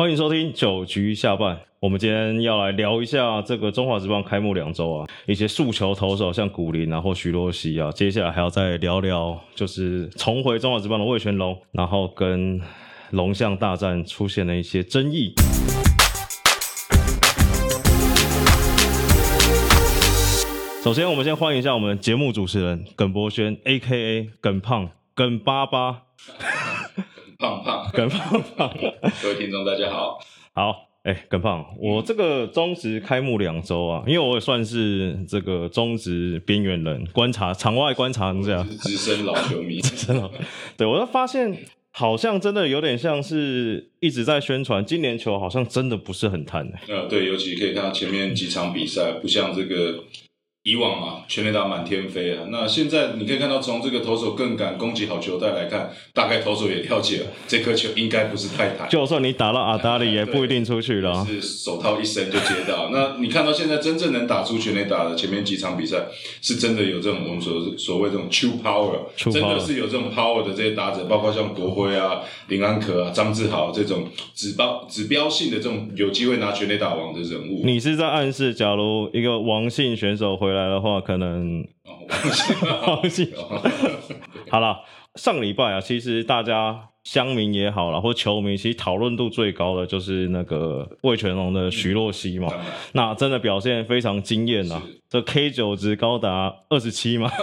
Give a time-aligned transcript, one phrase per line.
[0.00, 1.60] 欢迎收听九局下半。
[1.78, 12.58] 我们今天要来聊一下这个中华职棒开幕两周啊，一些诉求投手像古林啊或徐若曦啊，接下来还要再聊聊，就是重回中华职棒的魏全龙，然后跟
[13.10, 15.34] 龙象大战出现了一些争议。
[20.82, 24.30] 首先，我们先欢迎一下我们节目主持人耿博轩 （A.K.A.
[24.40, 26.04] 耿胖耿巴巴
[27.40, 28.70] 胖胖， 耿胖胖）。
[29.22, 30.18] 各位听众大家好，
[30.52, 30.86] 好。
[31.02, 40.30] 哎，耿胖，我这个中职开幕两周啊，因为我也算是这个中职边缘人，观察场外观察这样，资深老球迷， 资深老，
[40.76, 41.56] 对我就发现
[41.90, 46.82] 好像真的有点像是一直在宣传，今年球好像真的不是很贪哎。
[46.90, 50.04] 呃，对，尤其可以看到前面几场比赛，不像这个。
[50.62, 52.44] 以往啊，全垒打满天飞啊。
[52.50, 58.86] 那现在你可以看到，从这个投手更敢攻击好球带来看，大概投手也了解了，这颗球应该不是太弹。
[58.90, 61.26] 就算你打到阿达里，也不一定出去了。
[61.26, 62.90] 是手套一伸就接到。
[62.92, 65.96] 那你看到现在真正能打出全垒打的前面几场比赛，
[66.42, 77.62] 是真的有这种我们所所谓这种 true power，真的是有这种 power 的这些打者，包括像国辉啊、林安可啊、张志豪这种指标指标性的这种有机会拿全垒打王的人物。
[77.64, 80.49] 你是在暗示，假如一个王姓选手回。
[80.50, 81.64] 回来的话，可能
[82.88, 83.32] 忘记
[84.50, 84.80] 好了。
[85.14, 92.52] 上礼拜啊，其实大家乡民也好了，或球迷，其实讨论度最高的就是那个魏全龙的徐若曦嘛。
[92.92, 97.30] 那真的表现非常惊艳呐，这 K 九值高达二十七嘛。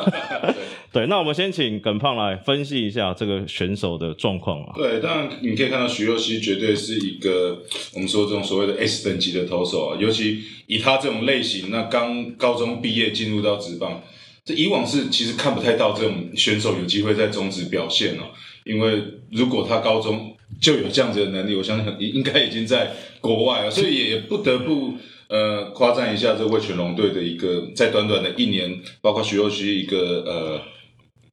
[0.94, 4.74] 对，那我们先请耿胖来分析一下这个选手的状况啊。
[4.76, 7.62] 对，当然你可以看到徐若曦绝对是一个
[7.94, 14.02] 我们说这种所谓的 S 等级的投手啊，尤其以他这种类型，那刚高中毕业进入到职棒。
[14.46, 18.24] 这以往是其实看不太到这种选手有机会在中职表现哦，
[18.68, 19.02] 因为
[19.32, 24.94] 如果他高中就有这样子的能力，我相信应应该已经在国外了，所以也不得不
[25.28, 30.62] 呃夸赞一下这魏全龙队的一个在短短的一年，包括徐若曦一个呃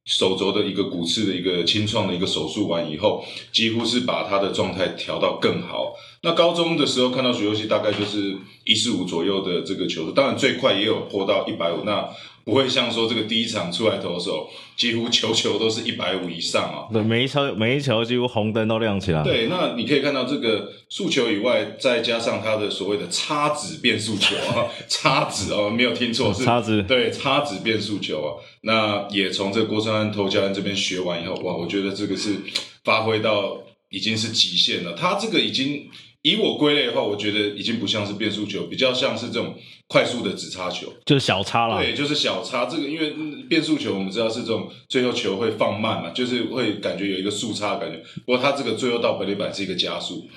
[0.05, 5.93] 手肘的一个骨刺的一个清创的一个手术完以后，几乎是把他的状态调到更好。
[6.21, 12.09] 那高中的时候看到徐若曦大概就是一四五左右的这个球速，当然最快也有破到一百五那。
[12.45, 14.47] 不会像说这个第一场出来投手，
[14.77, 16.85] 几乎球球都是一百五以上啊。
[16.93, 19.23] 对，每一球每一球几乎红灯都亮起来。
[19.23, 26.83] 对，那你可以看到这个速球以外，再加上他的所谓的叉子变速球啊，叉子哦，没有听错，是叉子。
[26.83, 28.29] 对，叉子变速球啊。
[28.61, 32.35] 那也从这个郭川安投教练这边学完以后，哇，我觉得这个是
[32.83, 33.57] 发挥到
[33.89, 34.93] 已经是极限了。
[34.93, 35.89] 他这个已经。
[36.25, 39.53] 以我归类的话，我觉得已经不像是变速球，比较像是这种
[39.87, 41.79] 快速的直插球，就是小插了。
[41.79, 42.65] 对，就是小插。
[42.65, 43.13] 这个因为
[43.47, 48.01] 变速球我们知道是这种最后球会放慢嘛，就是会感觉有一个速差感觉。
[48.25, 50.27] 不过它这个最后到本垒板是一个加速。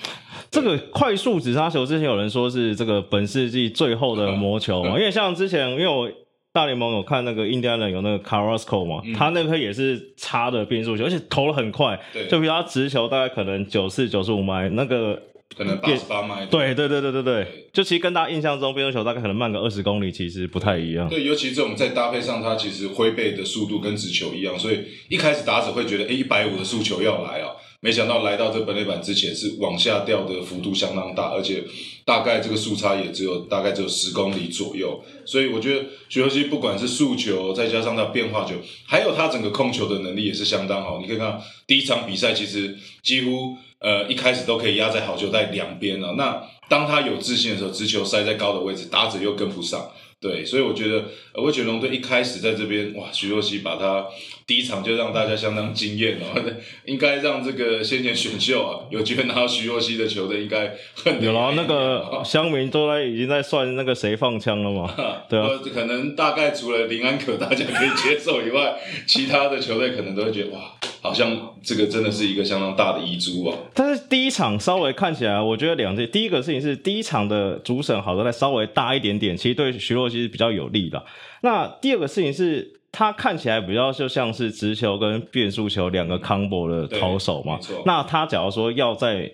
[0.51, 6.07] 这个快速直插球之前有人说是这个本世纪最后的魔球嘛，因为像之前因为我
[6.53, 11.99] 大联盟有看那个印第安人有那个 Carrasco 嘛，他那颗也是插的变速球，而且投的很快。
[12.13, 15.19] 对，就比他直球大概可能九四九十五迈那个。
[15.57, 21.09] 可能八十八迈，对对对对对对，就其实跟大家印象中变速球大概可能慢个二十公里，其实不太一样。
[21.09, 24.79] 对，尤其这种再搭配上它其实挥背的速度跟直球一样，所以
[25.09, 27.51] 一开始打者会觉得，哎，一百五的速球要来啊，
[27.81, 31.63] 没想到来到这本垒板之前是往下掉的幅度相当大，而且
[32.05, 35.03] 大概这个速差也只有大概只有十公里左右。
[35.25, 38.55] 所以我觉得徐若曦不管是速球，再加上他变化球，
[38.87, 41.01] 还有他整个控球的能力也是相当好。
[41.01, 43.57] 你可以看第一场比赛，其实几乎。
[43.79, 46.13] 呃，一开始都可以压在好球带两边了。
[46.17, 49.89] 那当他有自信的时候，直球塞在高的位置，打者又跟不上。
[50.21, 51.05] 对，所以我觉得
[51.41, 54.05] 魏全龙队一开始在这边，哇，徐若曦把他
[54.45, 56.37] 第一场就让大家相当惊艳哦。
[56.83, 61.53] 应该让这个先前选秀啊，有机会拿到徐若曦的球的，应该很有了。
[61.55, 64.93] 那个乡民都在已经在算那个谁放枪了嘛？
[65.29, 70.73] 对啊，可能大概除了林安可大家可以接受以外，其他的球队可能都会觉得哇。
[71.01, 73.57] 好像这个真的是一个相当大的遗珠啊！
[73.73, 76.09] 但是第一场稍微看起来，我觉得两件。
[76.11, 81.01] 第一个事情是第一场的主审好的再稍微大一点点，其实对徐若曦是比较有利的。
[81.41, 87.57] 那第二个事情是，他看起来比较就像是直球跟变速球两个 combo 的投手嘛。
[87.85, 89.31] 那他假如说要在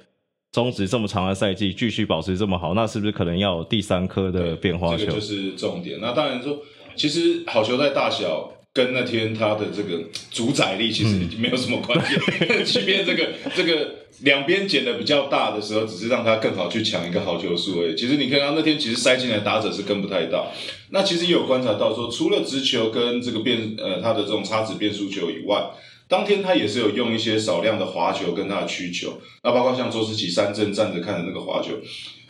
[0.51, 4.97] 中止这么长的赛季继续保持这么好，那是不是可能要有第三颗的变化球？
[4.97, 5.99] 这个就是重点。
[5.99, 6.59] 那当然说，
[6.95, 8.51] 其实好球在大小。
[8.75, 12.17] 跟那天他的这个主宰力其实没有什么关系，
[12.65, 13.89] 即便这个这个
[14.19, 17.95] 两边剪的比较大的时候，只是让他更好去抢一个好球数而已。
[17.95, 20.51] 其实你看到那天其实塞进来打者是跟不太到。
[20.89, 25.71] 那其实也有观察到说，除了直球跟这个变呃他的这种叉子变速球以外，
[26.09, 31.75] 当天他也是有用一些少量的滑球跟他的曲球，那包括像周思齐三振站着看的那个滑球，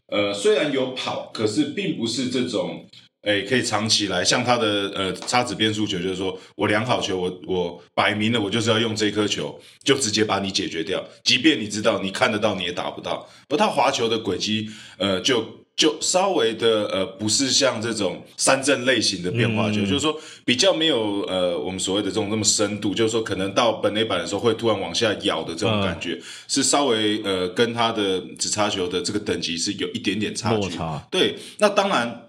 [0.10, 2.86] 呃，虽然有跑，可是并不是这种。
[3.26, 11.04] 哎，可以藏起来，像他的呃叉子变速球，就是说我量好球，我我摆明了，我就是要用这颗球，就直接把你解决掉。
[11.24, 13.28] 即便你知道你看得到，你也打不到。
[13.50, 15.44] 而他滑球的轨迹，呃，就
[15.76, 30.78] 就稍微的呃，不是像这种三振类型的变化球，就是说比较没有呃我们所谓的这种那么深度，就是说可能到本垒板的时候会突然往下咬的这种感觉，是稍微呃跟他的直插球的这个等级是有一点点差距。
[31.10, 32.22] 对，那当然。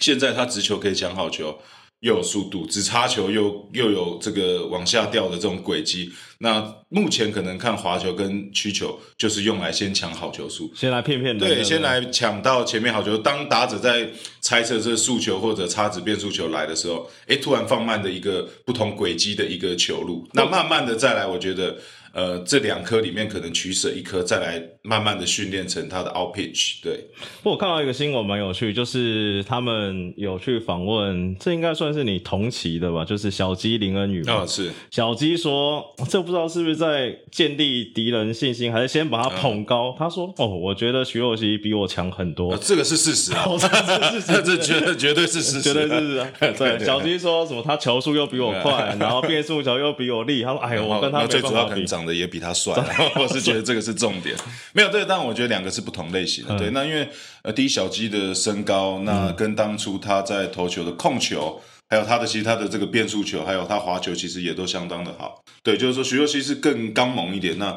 [0.00, 1.58] 现在他直球可以抢好球，
[2.00, 6.12] 又有速度，只插球又又有这个往下掉的这种轨迹。
[6.38, 13.18] 那目前可能看滑球跟曲球，就是用来先抢好球数，先来骗骗对，先来抢到前面好球。
[13.18, 14.08] 当打者在
[14.40, 21.76] 猜测这速球或者叉子变速球来的时候，哎，突然放慢的一个不同轨迹的一个球路，那慢慢的再来，我觉得。
[22.12, 26.82] 呃，这两颗里面可能取舍一颗，再来慢慢的训练成他的 out pitch。
[26.82, 26.98] 对，
[27.42, 33.04] 我看到一个新闻蛮有趣，就是他们有去访问，这应该算是你同期的吧？
[33.04, 39.94] 就是小鸡林恩宇啊，是小鸡说，这不知道是不是在建立敌人信心，还是先把他捧高？
[39.98, 46.26] 他说：“哦，我觉得徐若曦比我强很多。”这个是事实啊， 这是事实， 这绝对绝对是事实，绝对是
[46.58, 47.62] 对，小鸡说什么？
[47.62, 50.48] 他球速又比我快， 然后变速球又比我厉害。
[50.48, 52.72] 他说：“哎，我跟他最主要可能长得也比他帅，
[53.18, 54.36] 我是觉得这个是重点。
[54.72, 56.56] 没有对，但我觉得两个是不同类型的。
[56.56, 57.08] 对，那因为
[57.42, 61.60] 呃，第一小鸡的身高，那跟当初他在投球的控球，
[61.90, 65.42] 还有他的其他的这个变速球，还有他滑球，其实也都相当的好。
[65.64, 67.58] 对，就是说徐若曦是更刚猛一点。
[67.58, 67.76] 那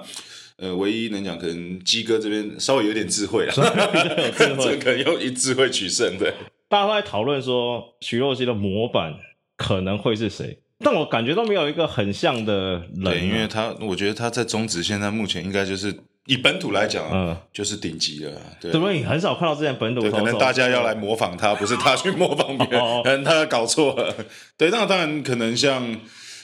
[0.57, 3.51] 呃，唯一能讲可能鸡哥这边稍微有点智慧了，
[4.37, 6.15] 这可能用以智慧取胜。
[6.19, 6.31] 对，
[6.69, 9.15] 大家都在讨论说徐若曦的模板
[9.57, 10.59] 可能会是谁。
[10.83, 15.93] 但我感觉都没有一个很像的人，对，因为他，我觉得他在中职现在目前应该就是
[16.25, 18.71] 以本土来讲，嗯，就是顶级了，对。
[18.71, 24.13] 对，你很少看到这样本土，可能大家要来模仿他，不是他去模仿别人， 可能他搞错了。
[24.57, 25.95] 对，那当然可能像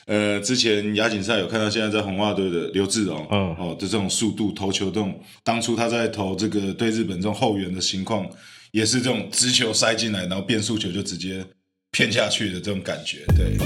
[0.06, 8.25] 呃，之前亚锦赛有看到现在在红袜队的刘志荣，嗯，哦的这种速度投球这种，当初他在投这个对日本这种后援的情况，
[8.72, 11.45] 也是这种直球塞进来，然后变速球就直接。
[11.92, 13.57] 骗下去的这种感觉，对。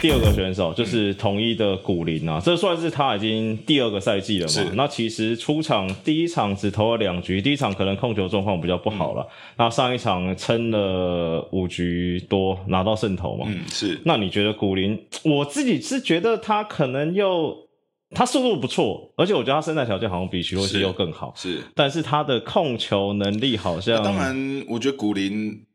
[0.00, 4.70] 第二个选手就是统一的古林啊，这算是他已经第二个赛季了嘛？
[4.74, 9.26] 那其实出场第一场只投了两局，第一场可能控球状况比较不好了。
[9.56, 13.46] 那上一场撑了五局多，拿到胜投嘛？
[13.48, 14.00] 嗯，是。
[14.04, 15.06] 那你觉得古林？
[15.24, 17.65] 我自己是觉得他可能又。
[18.14, 21.34] 他速度不错，而且我觉得他身材条件好像比徐若曦又更好。
[21.36, 24.00] 是，但是他的控球能力好像……
[24.02, 25.66] 当然，我觉得古林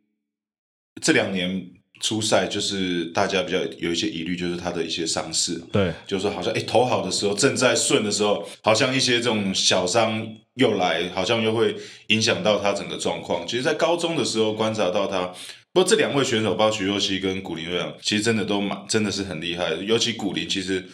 [1.02, 1.70] 这两年
[2.00, 5.62] 出赛，就是大家比较有一些疑虑，就是他的一些伤势。
[5.74, 11.76] 对，就是说好像哎，投好的时候正在顺的时候，好像一些这种小伤又来，好像又会
[12.08, 13.46] 影响到他整个状况。
[13.46, 15.28] 其实，在高中的时候观察到他，
[15.74, 19.74] 不过这两位选手，包括徐若曦跟古林瑞阳，其实真的都蛮真的是很厉害。
[19.74, 20.88] 尤其古林，其实。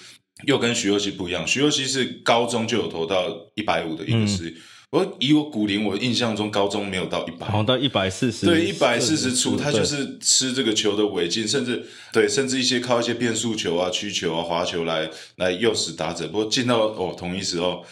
[0.45, 3.25] 又跟徐若曦不一样，徐若曦是高中就有投到
[3.56, 4.57] 一百五的一个实力。
[4.89, 16.28] 我以我古林，我印象中高中没有到一百，好到一百四十，对，一百四十出，他就是吃这个球的尾劲，甚至对，甚至一些靠一些变速球啊、曲球啊、滑球来来诱使打者。
[16.28, 17.84] 不过进到哦同一时候。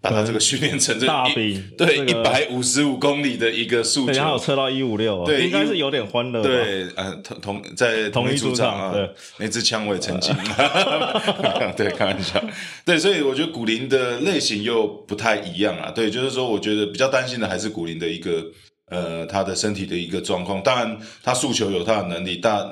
[0.00, 6.40] 把他这个训练成这大饼，对一百五十五公里的一个速球，他有测到一五六，对，应该是有点欢乐。
[6.40, 9.08] 对，呃，同同在同一主场啊，
[9.38, 10.32] 那支枪我也曾经，
[11.76, 12.40] 对，开玩笑，
[12.84, 15.90] 对，所以我觉得古林的类型又不太一样啊。
[15.90, 18.44] 对，就是说，我觉得比较担心的还是古林的一个
[18.90, 20.62] 呃，他的身体的一个状况。
[20.62, 22.64] 当然，他速球有他的能力，但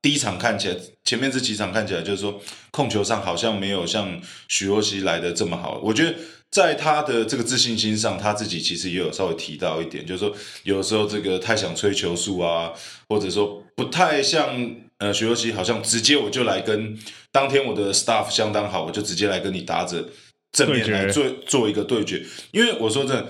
[0.00, 2.40] 第一场看起来，前面这几场看起来就是说
[2.70, 5.78] 控球上好像没有像许若曦来的这么好。
[5.82, 6.14] 我觉得。
[6.50, 12.72] 在他的这个自信心上，他自己其实也有稍微提到一点，就是说有时候这个太想吹球速啊，
[13.08, 16.98] 或者说不太像呃徐若曦，好像直接我就来跟
[17.30, 20.08] 当天我的 staff 相当好，我就直接来跟你打着
[20.50, 22.26] 正面来做做一个对决。
[22.50, 23.28] 因为我说的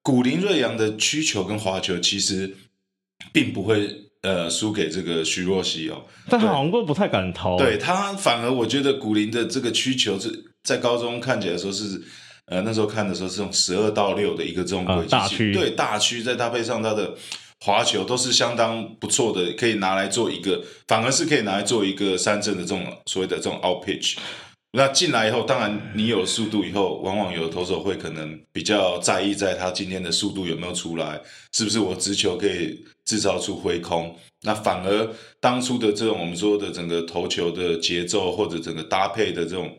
[0.00, 2.54] 古林瑞阳的曲球跟滑球其实
[3.32, 12.00] 并不会呃输给这个徐若曦哦，但他好像都不太敢投，对他反而我觉得古林的这个曲球是在高中看起来说是。
[12.46, 17.14] 呃，那时候看的时候是用十二到六的一个这种轨迹，对大区再搭配上它的
[17.60, 24.16] 滑球都是相当不错的，可以拿来做一个，反而是可以拿来做一个三振的这种所谓的这种 out pitch。
[24.74, 31.20] 那进来以后，当然你有速度以后，往往有的投手会可能比较在意在他今天的速度有没有出来，
[31.52, 34.16] 是不是我直球可以制造出挥空。
[34.40, 35.08] 那反而
[35.40, 39.70] 当初的这种我们说的整个投球的节奏或者整个搭配的这种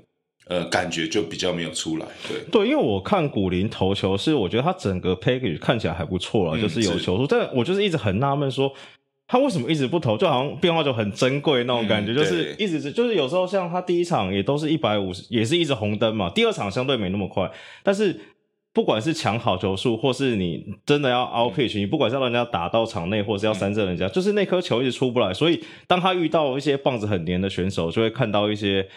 [0.48, 2.06] 呃感觉就比较没有出来。
[2.28, 8.74] 对对，因为我看古林投球是，我觉得他整个 package 看起来还不错了，嗯就是有球速，但我就是一直很纳闷说。
[9.26, 10.18] 他为什么一直不投？
[10.18, 16.30] 就好像变化球很珍贵那种感觉，嗯就是一直是，就是有时候像他第一场也都是一百五十，也是一直红灯嘛。
[16.30, 17.50] 第二场相对没那么快，
[17.82, 18.20] 但是
[18.74, 25.34] 不管是抢好球数，或是你真的要 out pitch，、你不管是要让人家打到场内，或是要三振人家，就是那颗球一直出不来。
[25.34, 28.88] 所以当他遇到一些棒子很黏的选手，就会看到一些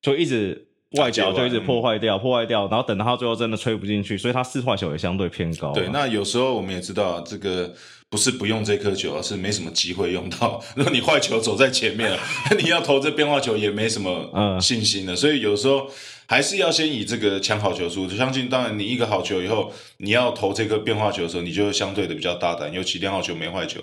[0.00, 5.74] 就一直外角就一直破坏掉，破坏掉，然后等到他最后真的吹不进去，所以他四坏球也相对偏高啊。
[5.74, 7.74] 对，那有时候我们也知道这个。
[8.10, 10.58] 不是不用这颗球，而是没什么机会用到。
[10.74, 12.18] 如果你坏球走在前面了，
[12.58, 15.14] 你要投这变化球也没什么嗯信心了。
[15.14, 15.86] 所以有时候
[16.26, 18.08] 还是要先以这个抢好球数。
[18.08, 22.72] 相信当然，你一个好球以后，你要投这个变化球的时候，你就会相对的比较大胆。
[22.72, 23.78] 尤其两好球没坏球，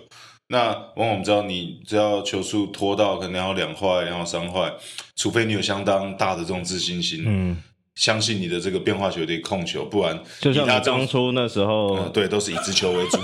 [0.47, 4.71] 那往往我们知道，你只要球速拖到可能要两坏、两好三坏，
[5.15, 7.57] 除非你有相当大的这种自信心，嗯，
[7.95, 13.17] 相信你的这个变化球的控球，不然就像他当初那时候，呃，对，都是以直球为主，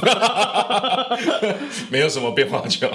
[1.92, 2.90] 没有什么变化球。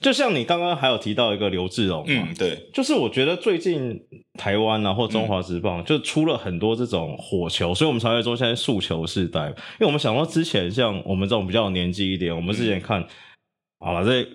[0.00, 4.00] 就像你刚刚还有提到一个刘志荣，嗯，对，就是我觉得最近
[4.38, 9.48] 台湾啊或中华职棒、就出了很多这种火球，所以我们才会说现在速球时代。
[9.48, 13.04] 因为我们想到之前像我们这种比较有年纪一点，我们之前看、
[13.78, 14.28] 好了这。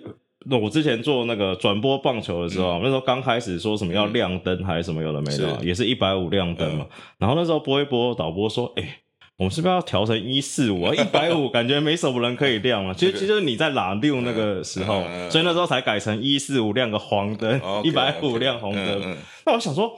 [0.44, 6.84] 那我之前做那个转播棒球的时候，那时候刚开始说什么要亮灯还是什么有的没的，是也是一百五亮灯嘛。
[7.16, 9.02] 然后那时候播一播，导播说：“哎、
[9.36, 10.92] 我们是不是要调成一四五啊？
[10.92, 12.92] 一百五 感觉没什么人可以亮了。
[12.92, 19.16] 其实，其实就是你在拉六那个时候，所以那时候才改成一四五亮个黄灯一百五亮红灯。
[19.46, 19.92] 那我想说，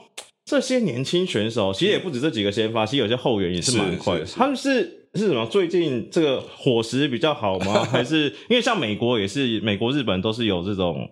[0.45, 4.25] 这些年轻选手其实也不止这几个先发，其实有些后援也是蛮快的。
[4.25, 5.45] 他们是是什么？
[5.45, 7.83] 最近这个伙食比较好吗？
[7.91, 11.09] 还是因为像美国也是，美国、日本都是有这种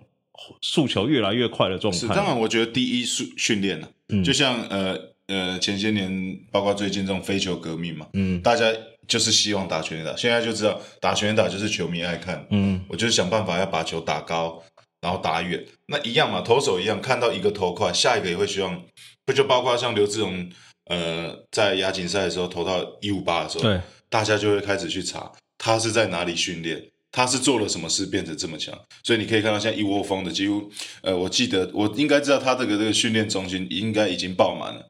[0.61, 2.07] 诉求越来越快的状是。
[2.07, 2.15] 态。
[2.15, 8.65] 当然，我觉得第一训训练呢，嗯就像呃呃前些年，包括最近这种非球革命嘛，嗯大家
[9.07, 14.61] 就是希望打全垒打，现在就知道打全垒打就是球迷爱看，嗯我就是想办法要把球打高，
[15.01, 15.63] 然后打远。
[15.87, 18.81] 那一样嘛，投手一样，看到一个投快，下一个也会希望，
[19.25, 20.49] 不就包括像刘志荣，
[20.85, 28.77] 呃，在亚锦赛的时候投到一五八的时候，对，大家就会开始去查他是在哪里训练，他是做了什么事变成这么强。
[29.03, 30.69] 所以你可以看到，现在一窝蜂的，几乎，
[31.01, 34.89] 呃，我记得我应该知道他这个这个训练中心应该已经爆满了。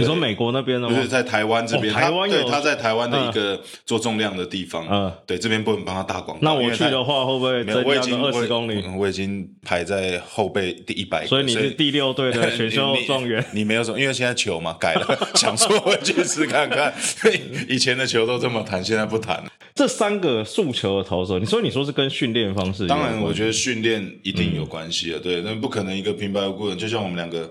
[0.00, 1.08] 你说美国那边的吗就是？
[1.08, 6.42] 在台湾这边，哦台湾有他对他在台湾的一个做重量的地方，嗯对这边不能帮他打广告。
[6.42, 8.82] 那我去的话，会不会我已经个二十公里？
[8.86, 13.44] 我我已经排在后备第一百，所以你是第六队的 选秀状元。
[13.52, 16.94] 你没有什么，因为现在球嘛改了， 想说回去试看看。
[17.68, 19.46] 以前的球都这么弹，现在不弹了。
[19.74, 22.86] 这三个速球的投手，你说你说是跟训练方式？
[22.86, 27.50] 当然，我觉得训练一定有关系的，对，那不可能一个平白无故的，就像我们两个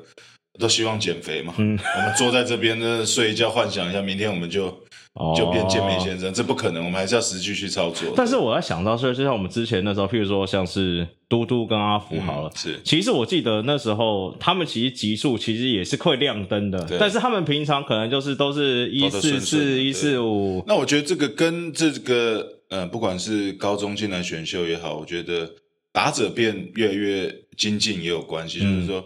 [0.60, 1.80] 都希望减肥嘛，嗯。
[1.98, 4.66] 我们坐在这边呢睡一觉，幻想一下明天我们就
[5.13, 5.34] 哦。
[5.36, 8.13] 就变健美先生，这不可能，我们还是要实际去操作。
[8.16, 12.80] 但是我在想到，所以就像我们之前那时候，譬如说像是嘟嘟跟阿福好了，嗯是。
[12.84, 25.50] 其实我记得那时候他们其实极速其实也是会亮灯的，但是他们平常可能就是都是一四四、一四五，那我觉得这个跟这个呃，不管是高中进来选秀也好，我觉得
[25.92, 29.06] 打者变越来越精进也有关系，嗯就是说，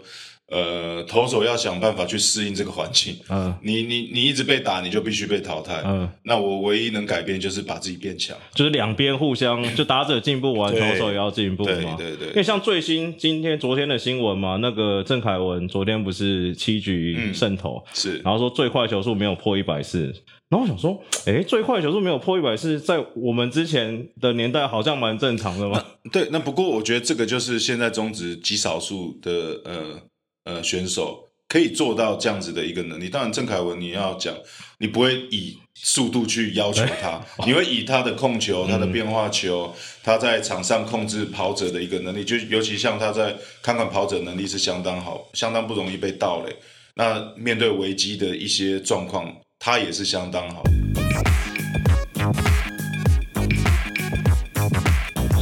[0.50, 3.16] 呃，投手要想办法去适应这个环境。
[3.30, 5.82] 嗯你你你一直被打，你就必须被淘汰。
[5.84, 8.36] 嗯，那我唯一能改变就是把自己变强。
[8.54, 11.94] 就是两边互相，就打者进步完，投手也要进步对嘛。
[11.96, 20.12] 对对因为像最新今天昨天的新闻嘛，那个郑凯文昨天不是七局嗯胜投，是然后说最快球速没有破一百四，
[20.50, 25.82] 然后我想说，哎，最快球速没有破一百四，在我们之前的年代好像蛮正常的嘛。
[26.12, 26.28] 对。
[26.30, 29.30] 那不过我觉得这个就是现在中职极少数的
[29.64, 30.00] 呃
[30.44, 33.08] 呃选手可以做到这样子的一个能力。
[33.08, 34.34] 当然，郑凯文你要讲，
[34.78, 46.54] 你不会以速度去要求他， 你会以他的控球、他的变化球、他在场上控制跑者的一个能力，就尤其像他在看管跑者能力是相当好，相当不容易被盗垒。
[46.96, 50.62] 那面对危机的一些状况，他也是相当好。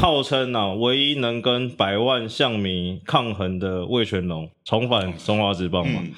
[0.02, 6.00] 号称啊，唯一能跟百万象迷抗衡的魏全龙重返中华职棒嘛。
[6.02, 6.12] 嗯，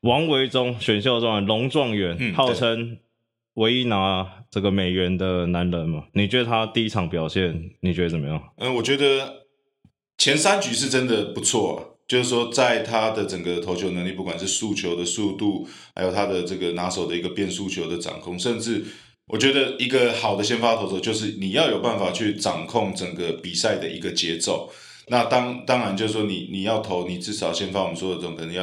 [0.00, 2.98] 王维忠选秀状元龙状元，嗯号称
[3.54, 6.06] 唯一拿这个美元的男人嘛。
[6.14, 8.42] 你觉得他第一场表现，你觉得怎么样？
[8.56, 9.44] 嗯，我觉得
[10.18, 18.84] 前三局是真的不错、啊，就是说在他的整个投球能力，不管是速球的速度，还有他的这个拿手的一个变速球的掌控，甚至
[19.28, 24.72] 我觉得一个好的先发投手就是你要有办法去掌控整个比赛的一个节奏。
[25.08, 28.62] 那当当然就是说你你要投，你至少先发我们说的这种可能要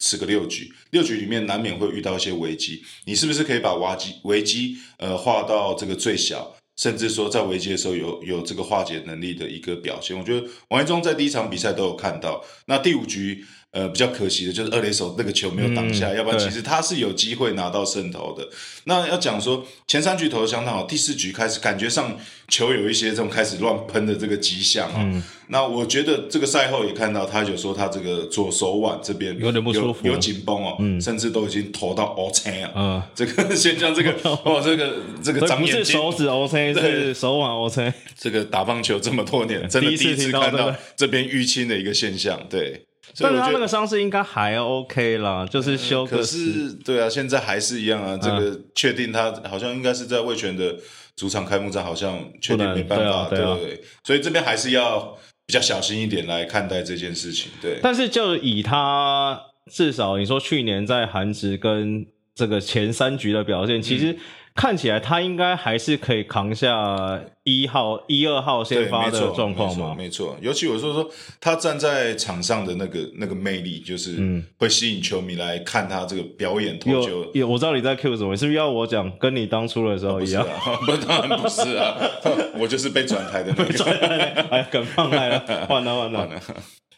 [0.00, 6.52] 吃个六局，六局里面难免会遇到一些危机，你是不是可以把危机危机呃化到这个最小？
[6.76, 12.44] 甚至说在危机的时候有有这个化解能力的一个表现，我觉得王一中在第一场比赛都有看到。
[12.66, 13.44] 那第五局。
[13.72, 18.46] 呃，比较可惜的就是二垒手那个球没有挡下，要不然其实他是有机会拿到胜投的。
[18.84, 22.14] 那要讲说前三局投的相当好，第四局开始感觉上
[22.48, 25.22] 球有一些这种开始乱喷的这个迹象啊。
[25.48, 32.70] 那我觉得这个赛后也看到，他有说他这个左手腕这边有点不舒服，有紧绷哦，甚至都已经投到 O C 啊。
[32.76, 34.12] 嗯，这个现象，这个
[34.44, 37.90] 哦，这个这个长眼睛，手指 O C 是手腕 O C。
[38.18, 42.84] 这个打棒球这么多年， 真的第一次看到这边淤青的一个现象，对。
[43.18, 46.06] 但是他那个伤势应该还 OK 啦，就是修。
[46.06, 48.16] 可是，对啊，现在还是一样啊。
[48.16, 50.76] 这个确定他好像应该是在魏权的
[51.16, 53.82] 主场开幕战，好像确定没办法，对不对？
[54.04, 55.16] 所以这边还是要
[55.46, 57.50] 比较小心一点来看待这件事情。
[57.60, 57.78] 对。
[57.82, 59.40] 但是就以他
[59.70, 64.16] 至少你说去年在韩职跟这个前三局的表现，其实。
[64.54, 69.94] 看起来他应该还是可以扛下一号、一二号先发的状况嘛？
[69.96, 77.26] 没错，尤其我说说他站在场上的那个那个魅力，就是会吸引球迷来看他这个表演投球。
[77.34, 80.46] 有，我知道你在 Q 什么，是不是要我讲跟你当初的时候一样？
[80.86, 81.96] 不，当然不是啊，
[82.60, 84.46] 我就是被转台的，被转台。
[84.50, 86.28] 哎，梗放来 了，换了换了，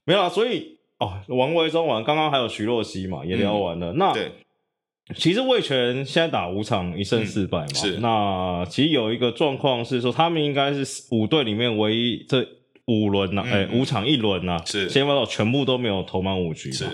[0.05, 0.29] 没有啊。
[0.29, 3.93] 所以哦，王维忠完，刚刚还有徐若曦嘛，也聊完了。
[3.93, 4.33] 那对。
[5.15, 7.99] 其实魏权现在打五场一胜四败嘛，是。
[7.99, 12.47] 那其实有一个状况是说，他们应该是五队里面唯一这
[12.87, 14.89] 五轮呐，哎，五场一轮呐，是。
[14.89, 16.87] 先发到全部都没有投满五局，是。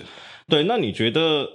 [0.49, 0.65] 对。
[0.65, 1.49] 那你觉得，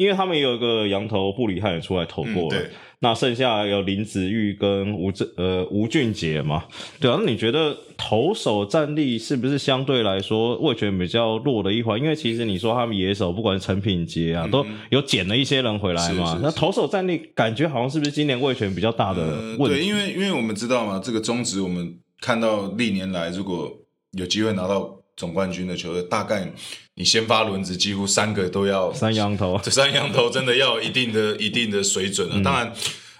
[0.00, 2.58] 因为他们也有一个羊头布里汉也出来投过了。
[3.02, 6.64] 那剩下有林子玉跟吴正呃吴俊杰嘛，
[6.98, 11.98] 对啊，那你觉得投手战力是不是相对来说魏权比较弱的一环？
[11.98, 16.38] 因为其实你说他们野手不管是陈品杰啊，都有捡了一些人回来嘛。
[16.42, 19.78] 那投手战力感觉好像是不是今年魏权比较大的问题？
[19.78, 23.70] 对，因为因为我们知道嘛，这个中职我们看到历年来如果
[24.12, 26.52] 有机会拿到总冠军的球队，大概
[27.00, 32.40] 你先发轮子几乎三个都要三羊头，这三羊头真的要一定的一定的水准了。
[32.42, 32.72] 当然。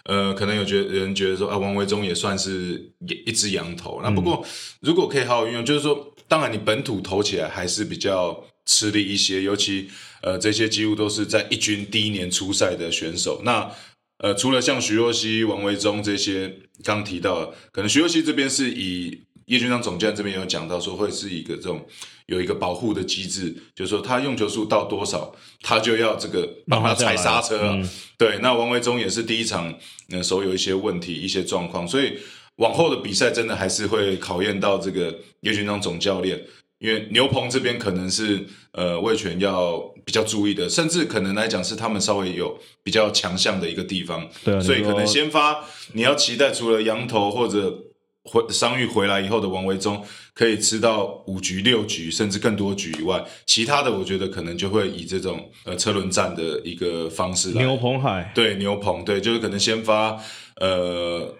[0.05, 2.91] 呃，可能有觉人觉得说啊，王维忠也算是
[3.27, 4.01] 一只羊头。
[4.03, 4.45] 那不过，
[4.81, 9.43] 如果可以好好运用，就是说，当然你本土投起来还是比较吃力一些。
[9.43, 9.89] 尤其
[10.23, 13.43] 呃，这些几乎都是在一军第一年出赛的选手。
[13.45, 13.71] 那
[14.19, 21.87] 呃，除了像徐若曦、王维忠这些刚提到，可能徐若曦这边是以叶军章总监这边有讲到说，会是一个这种
[22.31, 27.77] 有一个保护的机制，就是说他用球数到多少，他就要这个帮他踩刹车。
[28.17, 29.75] 对，那王维忠也是第一场，
[30.11, 32.19] 那时候有一些问题、一些状况，所以
[32.59, 36.41] 往后的比赛真的还是会考验到这个叶军章总教练，
[36.79, 45.65] 因为牛棚这边可能是呃魏权要比较注意的，甚至可能来讲是他们稍微有比较强项的一个地方，对，所以可能先发
[45.95, 47.90] 你要期待除了羊头或者。
[48.31, 50.03] 回伤愈回来以后的王维忠
[50.35, 57.63] 可以吃到五局六局甚至更多局以外，其他的我觉得可能就会以这种呃车轮战的一个方式来。
[57.63, 60.17] 牛棚海对牛棚对，就是可能先发
[60.61, 61.35] 呃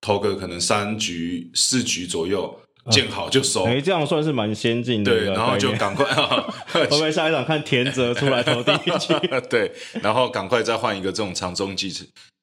[0.00, 3.64] 投个可能三局四局左右见好就收。
[3.64, 5.10] 哎，这样算是蛮先进的。
[5.10, 6.04] 对，然后就赶快
[6.72, 9.14] 会不会下一场看田泽出来投第一局？
[9.48, 11.88] 对，然后赶快再换一个这种长中继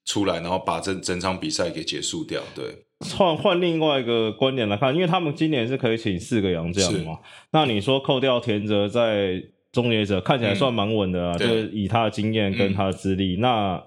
[0.06, 2.42] 出来，然后把整整场比赛给结束掉。
[2.56, 2.86] 对。
[3.18, 7.18] 换换另外一个观点来看，因为他们今年是可以请四个洋将嘛，
[7.52, 13.82] 那你说扣掉田泽在终结者看起来算蛮稳的啊，就是以他的经验跟他的资历，那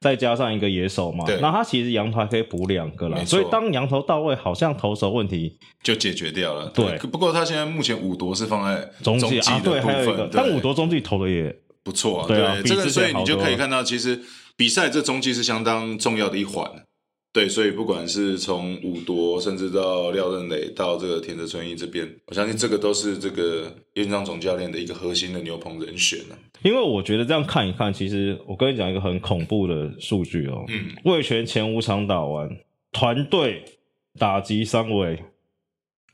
[0.00, 6.70] 再加上一个野手嘛，那他其实羊头还可以补两个了，所以当羊头到位，好像投手问题就解决掉了。
[6.74, 14.20] 对，不过他现在目前五夺是放在中继啊，对，还有一个，但五夺中继投的也不错，对，这个所以你就可以看到，其实
[14.58, 16.84] 比赛这中继是相当重要的一环。
[17.32, 26.36] 对，所以不管是从五夺，甚至到廖任磊，到这个田泽春一这边，我相信这个都是这个院长总教练的一个核心的牛棚人选呢。
[26.62, 30.64] 因为我觉得这样看一看，其实我跟你讲一个很恐怖的数据哦。
[30.68, 30.90] 嗯。
[31.04, 32.50] 魏权前五场打完，
[32.90, 33.62] 团队
[34.18, 35.22] 打击三围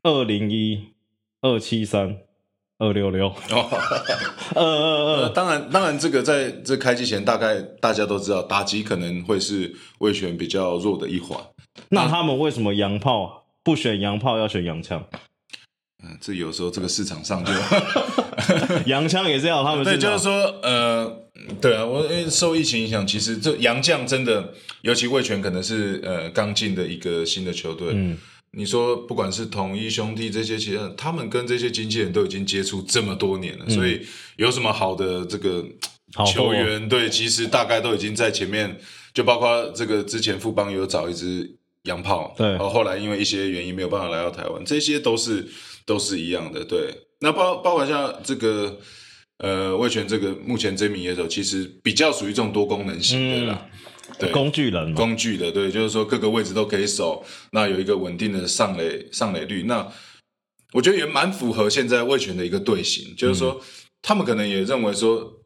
[0.02, 0.80] 二零一
[1.40, 2.18] 二七三。
[2.84, 3.34] 二六六，
[4.54, 11.38] 呃呃 呃，当然，当然，这个在这开机前，大概大家都知道，打击可能会是魏权比较弱的一环。
[11.88, 15.04] 那他们为什么洋炮不选洋炮，要选洋枪？
[16.02, 17.52] 嗯，这有时候这个市场上就
[18.86, 21.10] 洋枪也是要他们 对，是就是说，呃，
[21.62, 27.88] 对啊，我因为受疫情影响，其实这洋将真的，尤其魏权可能是呃刚进的一个新的球队。
[27.94, 28.18] 嗯，
[28.56, 34.00] 你说不管是统一兄弟这些，其实他们跟这些经纪人都已经接触这么多年了，所以
[34.36, 35.64] 有什么好的这个
[36.32, 38.78] 球员，对，其实大概都已经在前面，
[39.12, 42.48] 就包括这个之前富邦有找一支洋炮，对。
[42.50, 45.46] 然后后来因为一些原因没有办法来到台湾，这些都是
[45.84, 46.94] 都是一样的，对。
[47.20, 48.78] 那包包括像这个
[49.38, 53.66] 呃魏权这个目前这名野手，其实比较属于这种多功能型的啦，
[54.18, 59.86] 对，工具人嘛，工具的，对，就是说各个位置都可以守，那有一个稳定的上垒上垒率，那
[60.72, 63.60] 我觉得也蛮符合现在魏权的一个队形，就是说
[64.02, 65.40] 他们可能也认为说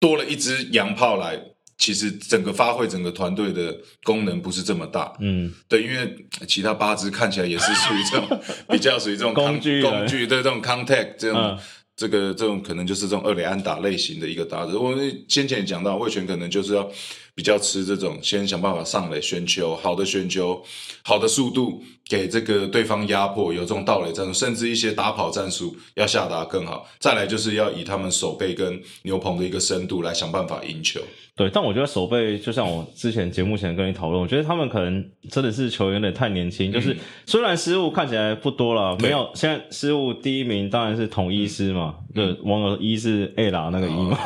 [0.00, 1.40] 多了一支洋炮来，
[1.78, 9.82] 其实整个发挥整个团队的功能不是这么大，嗯，对，因为其他八支看起来也是属于这种 比较属于这种工具人。
[9.82, 11.58] 工具对这种 contact 这种、嗯
[11.96, 14.78] 这个这种可能就是这种二垒安打类型的一个打者。
[14.78, 16.90] 我们先前也讲到，魏权可能就是要
[17.34, 20.62] 比较吃这种先想办法上垒选球，好的选球，
[21.02, 26.88] 好的速度给这个对方压迫，有这种盗垒战术，甚至一些打跑战术要下达更好。
[26.98, 31.00] 再来就是要以他们手背跟牛棚的一个深度来想办法赢球。
[31.34, 44.18] 对，但我觉得守备就像我之前节目前跟你讨论，我觉得他们可能真的是球员有点太年轻，就是虽然失误看起来不多了，对没有现在失误第一名当然是统一师嘛，就网友一是 A 啦那个一嘛，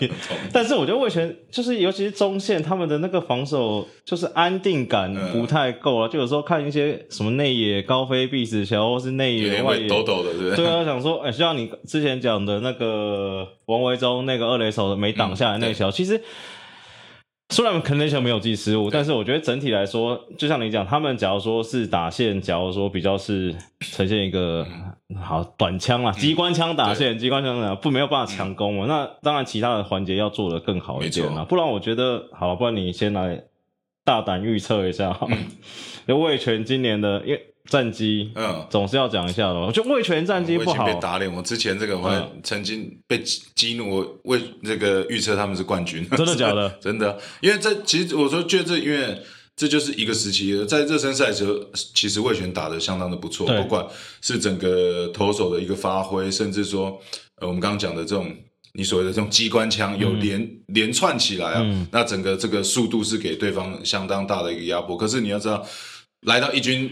[0.54, 5.34] 但是我觉得魏权就是尤其是中线他们的那个防守就是安定感嗯。
[5.34, 10.56] 不太够了，就有时候看一些什么内野高飞必死球或是内野外野抖抖的，对不对？
[10.56, 16.18] 对啊，想说，哎、像你之前讲的那个王维忠那个二垒手没挡下来那个球，其实
[17.54, 24.66] 虽然可能球没有记失误，但是我觉得整体来说，就像你讲，他们假如说是打线，假如说比较是呈现一个
[25.22, 33.44] 好短枪啦，机关枪打线，机关枪打不没有办法强攻嘛，那当然其他的环节要做得更好一点没错，啦不然我觉得好，不然你先来
[34.04, 35.38] 大胆预测一下好了，
[36.08, 38.66] 就魏权今年的因为战绩，嗯。
[38.70, 39.66] 总是要讲一下的嘛。
[39.66, 41.32] 我觉得魏权战绩不好被，打脸。
[41.32, 46.68] 我之前这个我曾经被激激怒，我为这个预测他们是冠军，真的假的？
[46.80, 49.22] 真的，因为这其实我说觉得这因为
[49.56, 51.58] 这就是一个时期，在热身赛的时候，
[51.94, 53.86] 其实魏权打的相当的不错，不管
[54.20, 57.00] 是整个投手的一个发挥，甚至说
[57.36, 58.34] 呃我们刚刚讲的这种。
[58.76, 64.96] 你所谓的这种机关枪有连、连串起来啊，嗯那整个这个速度是给对方相当大的一个压迫。
[64.96, 65.64] 可是你要知道，
[66.22, 66.90] 来到一军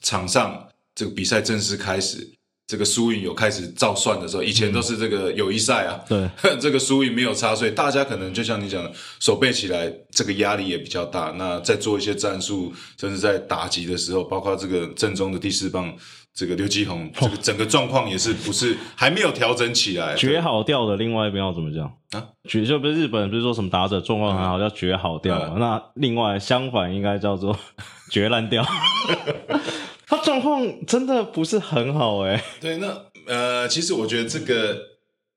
[0.00, 2.28] 场上，这个比赛正式开始，
[2.66, 6.28] 这个输赢有开始照算的时候，以前都是这个友谊赛啊，对，
[6.60, 11.34] 这个输赢没有差，所以大家可能就像你讲的，手背起来这个压力也比较大。
[11.36, 15.94] 那在做一些战术，甚至在打击的时候，包括这个正中的第四棒，
[16.34, 20.14] 这个刘基宏，这个整个状况也是不是还没有调整起来。
[20.14, 22.28] 绝好掉的另外一边要怎么讲啊？
[22.48, 25.56] 绝就不是日本不是说什么打者状况很好叫绝好掉嘛？
[25.58, 27.58] 那另外相反应该叫做
[28.10, 28.64] 绝烂掉。
[30.06, 34.76] 他状况真的不是很好哎、对，那呃，其实我觉得这个，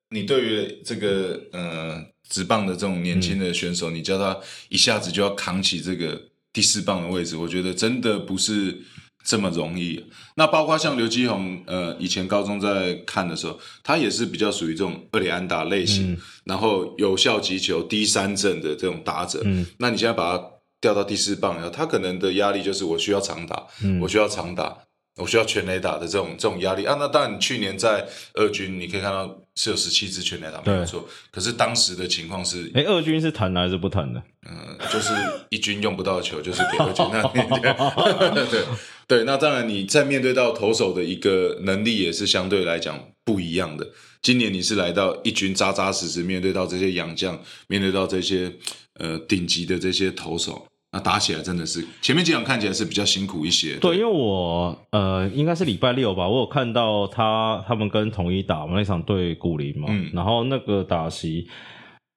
[0.09, 4.37] 你对于这个呃直棒的这种年轻的选手，你叫他
[4.69, 8.79] 一下子就要扛起这个第四棒的位置，我觉得真的不是
[9.25, 10.05] 这么容易。
[10.35, 19.41] 那包括像刘基宏，呃，以前高中在看的时候，他也是比较属于这种厄里安达类型，嗯然后有效击球、低三振的这种打者。
[19.43, 20.43] 嗯那你现在把他
[20.79, 24.77] 调到第四棒，然后他可能的压力就是我需要长打，嗯我需要长打，
[25.17, 26.95] 我需要全垒打的这种这种压力啊。
[26.99, 31.07] 那当然，去年在二军你可以看到是有十七支全垒打，没有错。
[31.31, 34.21] 可是当时的情况是，哎、二军是弹的还是不弹的？
[34.45, 35.11] 呃，就是
[35.49, 37.03] 一军用不到的球就是给二军。
[37.11, 37.27] 那
[37.59, 37.75] 边
[38.51, 38.63] 对
[39.07, 43.87] 对，那当然你在面对到投手的一个能力也是相对来讲不一样的。
[44.21, 48.51] 今年你是来到一军扎扎实实面对到这些洋将，面对到这些
[48.99, 53.75] 呃顶级的这些投手，那打起来真的是前面几场看起来是比较辛苦一些。
[53.75, 61.47] 对，因为我呃应该是礼拜六吧，我有看到他他们跟统一打嘛那场对古林嘛，嗯然后那个打席，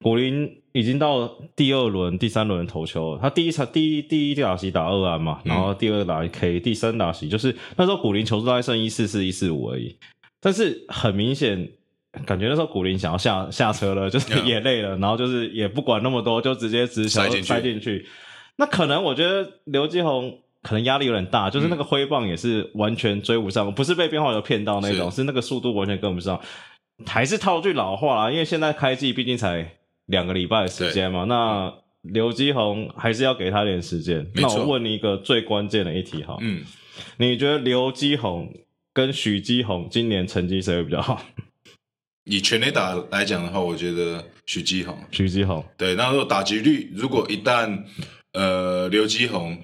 [0.00, 9.96] 古林已经到第二轮、第三轮投球了，他第一场第一第一打席打二安嘛，嗯然后第二打 K，、第三打席就是那时候古林球数大概剩一四四一四五而已，
[10.40, 11.70] 但是很明显。
[12.24, 18.06] 感觉那时候古林想要下下车了，就是嗯也累了，然后就是也不管那么多，就直接直球塞进去塞进去。
[18.56, 26.40] 那可能我觉得刘继宏可能压力有点大，就是那个挥棒也是完全追不上，不是被变化球骗到那种，是是那个速度完全跟不上。
[27.06, 29.77] 还是套句老话啦，因为现在开季毕竟才
[30.08, 34.30] 两个礼拜的时间嘛，那刘基宏还是要给他点时间。
[34.34, 36.62] 那我问你一个最关键的一题哈，嗯，
[37.16, 38.52] 你觉得刘基宏
[38.92, 41.22] 跟许基宏今年成绩谁会比较好？
[42.24, 44.96] 以全垒打来讲的话，我觉得许基宏。
[45.10, 47.84] 许基宏，对，那如果打击率，如果一旦
[48.32, 49.58] 呃刘基宏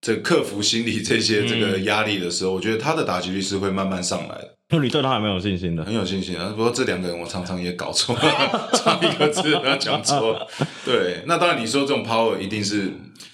[0.00, 4.56] 这克服心理这些这个压力的时候，我觉得他的打击率是会慢慢上来的。
[4.70, 5.84] 那你对他还蛮有信心的？
[5.84, 6.52] 很有信心啊！
[6.56, 8.14] 不过这两个人我常常也搞错，
[8.72, 10.46] 差一个字他讲错。
[10.84, 12.92] 对，那当然你说这种 power 一定是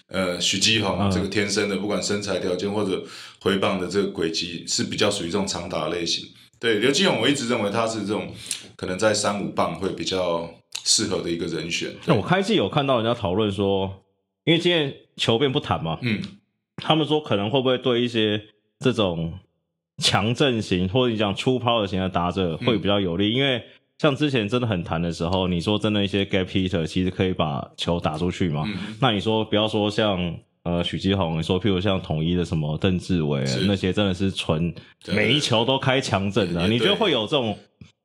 [0.09, 3.05] 呃许基宏这个天生的，不管身材条件或者
[3.43, 6.27] 回棒的这个轨迹是比较属于这种长打类型。
[6.59, 8.33] 对，刘基宏我一直认为他是这种
[8.75, 10.49] 可能在三五棒会比较
[10.85, 11.95] 适合的一个人选。
[12.07, 14.03] 那我开季有看到人家讨论说，
[14.45, 16.23] 因为今天球变不谈嘛，嗯，
[16.77, 18.41] 他们说可能会不会对一些
[18.79, 19.39] 这种
[20.03, 23.63] 强阵型 或者你讲出抛的型的打者会比较有利，因为
[23.99, 28.65] 像之前真的很弹的时候，你说真的一些 gap hitter 其实可以把球打出去嘛。
[29.01, 30.37] 那你说不要说像。
[30.69, 34.75] 呃，许基宏，你说，譬如像统一的什么邓志伟那些，真的是纯
[35.07, 37.57] 每一球都开强阵的，你觉得会有这种？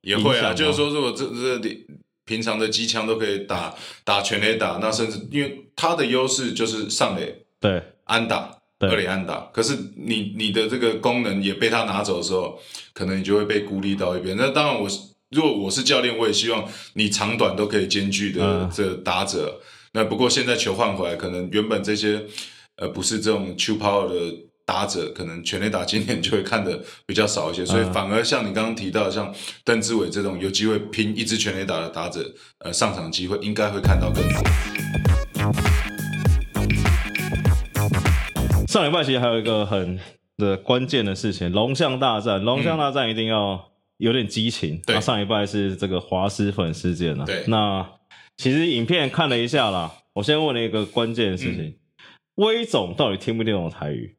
[0.02, 1.76] 也会啊，就是说，如果这这
[2.24, 3.74] 平常的机枪都可以打
[4.04, 7.82] 打全垒打，那甚至因为他的优势就是上垒对。
[8.04, 12.58] 安打二垒安打，可是你你的这个功能也被他拿走的时候，
[12.92, 14.36] 可能你就会被孤立到一边。
[14.36, 14.88] 那当然，我
[15.30, 19.60] 如果我是教练，我也希望你长短都可以兼具的这打者。
[19.92, 22.24] 那不过现在球换回来，可能原本这些。
[22.76, 32.24] 呃，不是这种 true power 的打者，可能全垒打今年就会看的比较少一些，所以反而像你刚刚提到，像邓志伟这种有机会拼一支全垒打的打者，
[32.60, 35.21] 呃，上场机会应该会看到更多。
[38.72, 40.00] 上礼拜其实还有一个很
[40.38, 44.80] 的关键的事情，龙象大战，龙象大战一定要有点激情。
[44.86, 47.26] 对，上礼拜是这个滑石粉事件了。
[47.26, 47.86] 对，那
[48.38, 51.76] 其实影片看了一下啦，我先问了一个关键的事情。
[52.36, 54.16] 威总到底听不听懂台语？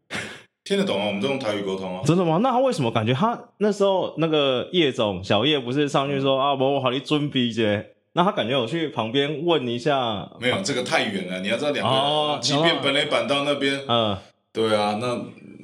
[0.63, 2.03] 听得懂啊，我们都用台语沟通啊。
[2.05, 2.39] 真的吗？
[2.43, 7.87] 那他为什么感觉他那时候那个叶总小叶不是上去说啊，我我好你尊逼姐？
[8.13, 11.39] 那他感觉我去旁边问一下，没有这个太远了。
[11.39, 14.15] 你要知道两个，即便本垒板到那边，嗯，
[14.53, 15.19] 对啊，那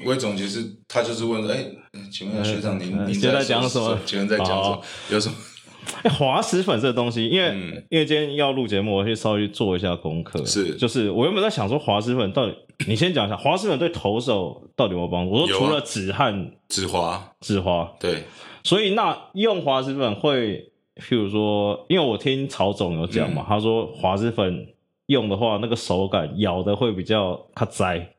[0.05, 1.63] 魏总其实他就是问说，哎，
[2.11, 3.97] 请问学长您您在讲什么？
[4.05, 4.81] 请问在讲什么？
[5.11, 5.35] 有什么？
[6.03, 7.49] 哎，滑石粉这个东西，因为
[7.89, 10.43] 因为今天要录节目，我去稍微做一下功课。
[10.45, 12.55] 是，就是我原本在想说，滑石粉到底，
[12.87, 15.31] 你先讲一下 滑石粉对投手到底有没有帮助？
[15.33, 18.23] 我说除了止汗、止滑、止滑，对。
[18.63, 24.67] 所以那用滑石粉会，譬如说，因为我听曹总有讲嘛，他说滑石粉
[25.07, 28.15] 用的话，那个手感咬的会比较卡摘。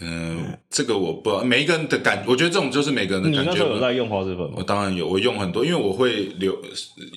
[0.00, 3.42] 嗯，这个我不知道，每一个人的感，我觉得这种就是每个人的感觉。
[3.42, 4.54] 你那时候有在用滑石粉吗？
[4.56, 6.56] 我当然有，我用很多，因为我会流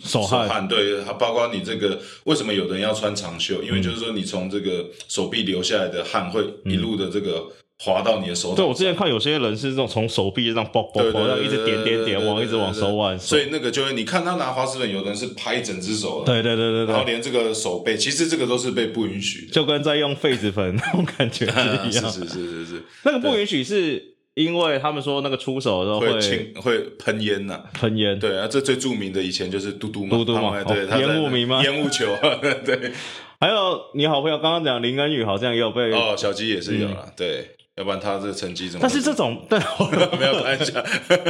[0.04, 0.68] 手汗。
[0.68, 3.64] 对，包括你这个，为什么有的人要穿长袖？
[3.64, 7.48] 因为就是说，你从这个手臂流下来的汗会一路的这个。
[7.84, 31.62] 滑到你的手，对我之前看有些人是这种从手臂这样啵啵啵，一直点点点往一直往手腕，所以那个就是你看他拿滑石粉，有的人是拍整只手，对对对对对，然后连这个手背，其实这个都是被不允许，就跟在用痱子粉那种感觉一样， 是是是是是，那个不允许是因为他们说那个出手的时候会会喷烟呐，喷烟，对啊，这最著名的以前就是嘟嘟嘛嘟嘟嘛，对，烟雾迷吗？
[31.62, 32.06] 烟雾球，
[32.66, 32.94] 对，
[33.42, 37.50] 还有你好朋友刚刚讲林恩宇好像也有被哦，小鸡也是有了，对。
[37.76, 38.80] 要不然他这个成绩怎么？
[38.82, 39.58] 但是这种对
[40.20, 40.84] 没有开玩笑，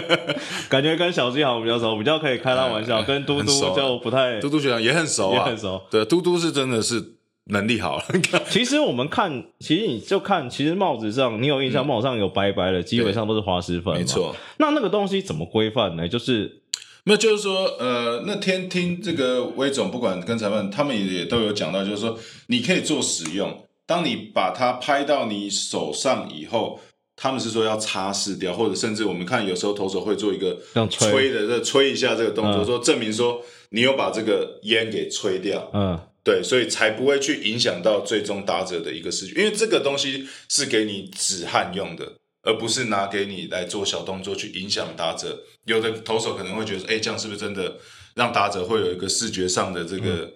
[0.69, 3.01] 感觉跟小鸡好像比较熟，比较可以开他玩笑。
[3.03, 5.82] 跟嘟嘟就不太，嘟嘟学长也很熟，也很熟。
[5.89, 8.01] 对，嘟嘟是真的是能力好。
[8.49, 13.95] 其实我们看，其实你就看，其实帽子上你有印象，帽子上有白白的，基本上都是滑石粉。
[13.95, 14.36] 没错。
[14.58, 16.10] 那那个东西怎么规范呢？
[16.10, 16.62] 就是
[17.06, 23.62] 没有，就是说，呃，那天听这个威总，不管跟裁判，他们也也都有讲到，就是说，你可以做使用。
[23.85, 26.79] 当你把它拍到你手上以后，
[27.15, 30.57] 他们是说要擦拭掉，或者甚至我们看有时候投手会做一个
[30.89, 35.69] 吹的这吹一下这个动作，说证明说你有把这个烟给吹掉。
[35.73, 45.43] 嗯，对，所以才不会去影响到最终打者的一个视觉，因为这个东西是给你止汗用的，而不是拿给你来做小动作去影响打者。
[45.65, 47.77] 有的投手可能会觉得，哎，这样是不是真的
[48.15, 50.31] 让打者会有一个视觉上的这个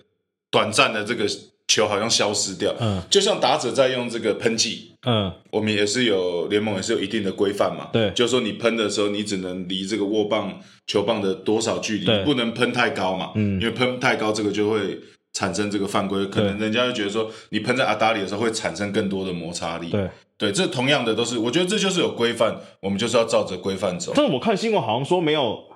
[0.51, 1.25] 短暂的这个。
[1.67, 14.97] 球好像消失掉，嗯，就像打者在用这个喷剂，嗯，我们也是有联盟也是有一定的规范嘛，对，就是说你喷的时候，你只能离这个握棒球棒的多少距离，不能喷太高嘛，嗯，因为喷太高这个就会
[15.33, 24.13] 产生这个犯规，可能人家就觉得说你喷在阿达里的时候会产生更多的摩擦力，对，对，这同样的都是，我觉得这就是有规范，我们就是要照着规范走。
[24.15, 25.66] 但是我看新闻好像说没有。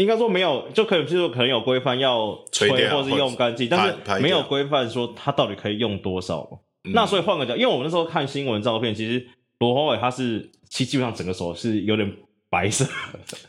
[0.00, 6.48] 应该说没有，就可能就是可能有规范要吹或是用干净，但是没有规范说它到底可以用多少。
[6.94, 9.26] 那所以换个角，因为我们那时候看新闻照片，其实
[9.58, 12.10] 罗华伟他是其基本上整个手是有点
[12.48, 12.86] 白色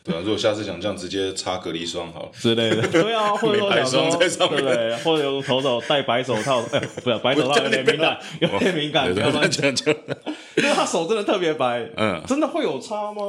[0.03, 2.29] 对啊，如果下次想这样，直接擦隔离霜好了。
[2.33, 4.95] 之类的，对啊，或者说 美白想说，霜在上面对不对？
[4.97, 9.07] 或者有投手戴白手套，哎，不是白手套有点敏感， 有点敏感，
[10.57, 13.21] 因为他手真的特别白，嗯真的会有差吗？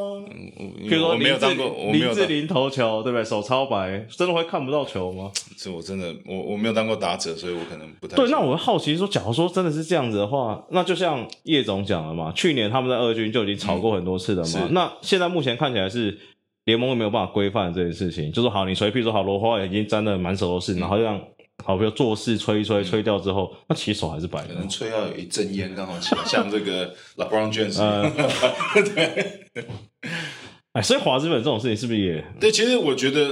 [0.78, 3.24] 比如说我没有林志当过，我没有当，林志玲投球，对不对？
[3.24, 5.30] 手超白，真的会看不到球吗？
[5.56, 14.68] 是我真的我我没有当过打者，所以我可能不太对，清那我会好奇说，假如说真的是这样子的话，那就像叶总讲了嘛，去年他们在二军就已经吵过很多次了嘛。
[14.70, 16.18] 那现在目前看起来是
[16.64, 21.20] 联盟没有办法规范这件事情，就说好，你随，譬如说好，罗花已经沾的满手都是，然后这样
[21.64, 24.60] 好，比如做事吹一吹，吹掉之后，那其实手还是白的可。
[24.60, 28.02] 能吹要有一阵烟刚好起来，像这个 LeBron James 一呃
[29.02, 29.70] 样。
[30.72, 33.28] 哎，所以华资本这种事情是不是也对，其实我觉得，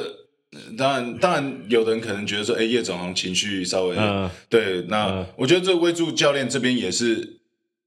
[0.53, 7.40] 呃当然，当然，有的人可能觉得说，哎，叶总好像情绪稍微，嗯对，那、嗯我觉得这威助教练这边也是，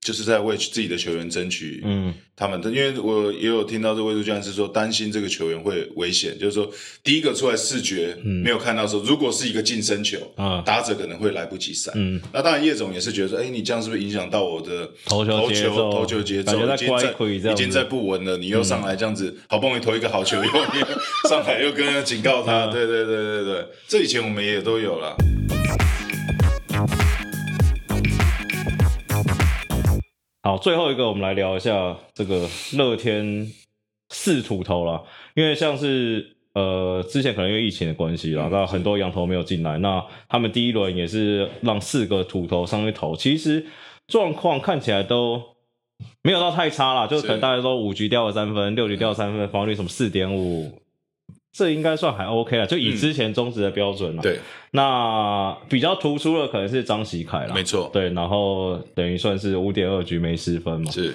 [0.03, 2.13] 就是在为自己的球员争取嗯。
[2.35, 6.67] 他们的，因为我也有听到这位助教练是说担心这个球员会危险，就是说
[7.03, 11.93] 第一个出来视觉没有看到说，如果是一个近身球，嗯打者可能会来不及闪。
[11.95, 15.91] 嗯，那当然，叶总也是觉得说，哎，你这样是不是影响到我的投球投节奏？
[15.91, 20.87] 投球节奏，已经在已经在不稳了，你又上来这样子，好不容易投一个好球，又又
[21.29, 22.71] 上来又跟人警告他，嗯。
[22.71, 25.15] 对对对对对，这以前我们也都有了。
[30.45, 33.49] 好，最后一个我们来聊一下这个乐天
[34.10, 35.01] 四土头啦，
[35.36, 43.65] 因为像是呃之前可能因为疫情的关系啦，那很多羊头没有进来，那他们第一轮也是让四个土头上去投，其实
[44.08, 45.41] 状况看起来都
[46.21, 50.83] 没有到太差啦，就是可能大家都五局掉了三分，六局掉了三分，防御率什么四点五。
[51.53, 54.23] 这应该算还 OK 了，就以嗯之前中职的标准了。
[54.23, 54.39] 对，
[54.71, 60.91] 那比较突出的可能是张喜凯了，没错，对，然后等于算是五点二局没失分嘛。
[60.91, 61.13] 是。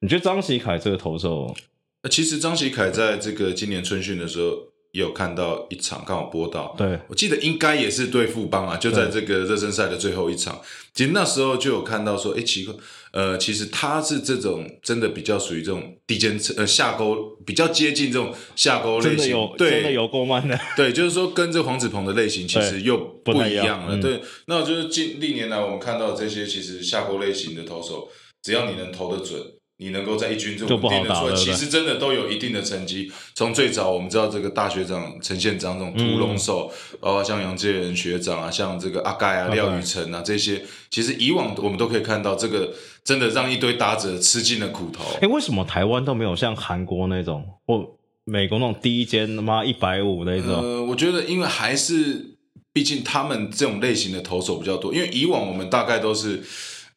[0.00, 1.54] 你觉得张喜凯这个投手，
[2.02, 4.56] 呃其实张喜凯在这个今年春训的时候
[4.96, 10.58] 也有看到一场，刚好播到，对，我记得应该也是对富邦啊，就在这个热身赛的最后一场。
[10.94, 12.74] 其实那时候就有看到说，哎，奇怪，
[13.12, 20.58] 呃，其实他是这种真的比较属于这种低肩呃下勾，比较接近这种下勾类型真的有，对，真的有够慢的。
[20.74, 23.94] 对，就是说跟这黄子鹏的类型其实又不一样了。
[23.94, 28.08] 嗯对，那就是近历年来我们看到这些其实下勾类型的投手，
[28.42, 29.38] 只要你能投得准。
[29.78, 33.12] 你能够在一军这种定的出来，其实真的都有一定的成绩。
[33.34, 42.72] 从最早我们知道这个大学长陈宪章这种屠龙手，包括像杨介仁学长啊，像这个阿盖啊、廖宇成啊这些，其实以往我们都可以看到，这个
[43.04, 45.04] 真的让一堆打者吃尽了苦头。
[45.20, 47.86] 哎，为什么台湾都没有像韩国那种或
[48.24, 50.54] 美国那种第一间他妈一百五那种？
[50.54, 52.38] 呃，我觉得因为还是，
[52.72, 56.42] 毕竟他们这种类型的投手比较多，因为以往我们大概都是，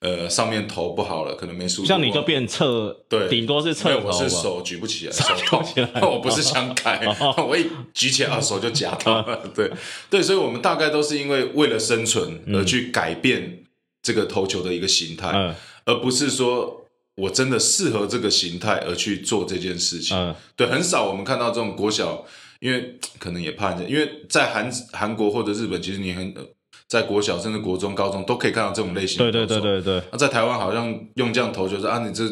[0.02, 3.28] 呃，上面投不好了，可能没速度，像你就变侧，对。
[3.28, 4.00] 顶多是侧。
[4.00, 7.06] 我是手举不起来， 手痛起来， 我不是想改，
[7.46, 9.70] 我一举起来啊手就夹到了，对。
[10.10, 13.64] 对，所以我们大概都是因为为了生存而去改变
[14.02, 15.54] 这个投球的一个形态，嗯。
[15.86, 16.86] 而不是说
[17.16, 20.16] 我真的适合这个形态而去做这件事情。
[20.18, 20.34] 嗯。
[20.56, 22.24] 对，很少我们看到这种国小，
[22.62, 26.44] 因为可能也怕人家，因为在韩韩国或者日本，其实你很呃
[26.89, 29.62] 在国小甚至国中、高中都可以看到这种类型对的投手。
[29.62, 32.28] 对对对对，那在台湾好像用这样投就是啊，你这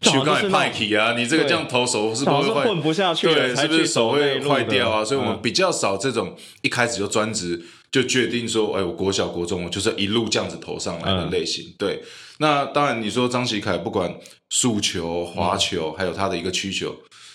[0.00, 5.04] 就好像去刚才是那种派体啊，你这个对这样投手是不是会混不下去了对，是不是手会坏掉啊？
[5.04, 11.72] 所以我们嗯比较少这种一开始就专职就决定说，哎，我国小国中我就是一路这样子投上来的嗯类型。
[11.78, 12.02] 对，
[12.38, 14.12] 那当然你说张喜凯不管
[14.50, 16.92] 速球、滑球，还有他的一个曲球，